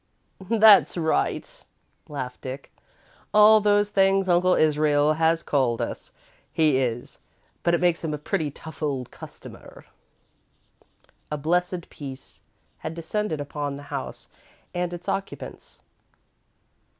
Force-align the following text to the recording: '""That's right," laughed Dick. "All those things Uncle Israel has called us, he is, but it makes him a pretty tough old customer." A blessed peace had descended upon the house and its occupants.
'""That's 0.39 0.97
right," 0.97 1.61
laughed 2.09 2.41
Dick. 2.41 2.73
"All 3.35 3.61
those 3.61 3.89
things 3.89 4.27
Uncle 4.27 4.55
Israel 4.55 5.13
has 5.13 5.43
called 5.43 5.79
us, 5.79 6.11
he 6.51 6.77
is, 6.77 7.19
but 7.61 7.75
it 7.75 7.81
makes 7.81 8.03
him 8.03 8.11
a 8.11 8.17
pretty 8.17 8.49
tough 8.49 8.81
old 8.81 9.11
customer." 9.11 9.85
A 11.29 11.37
blessed 11.37 11.91
peace 11.91 12.41
had 12.79 12.95
descended 12.95 13.39
upon 13.39 13.75
the 13.75 13.83
house 13.93 14.27
and 14.73 14.91
its 14.91 15.07
occupants. 15.07 15.81